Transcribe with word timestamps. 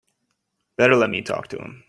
Better 0.77 0.95
let 0.95 1.11
me 1.11 1.21
talk 1.21 1.47
to 1.49 1.59
him. 1.59 1.79